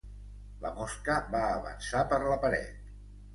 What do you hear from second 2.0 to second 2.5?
per la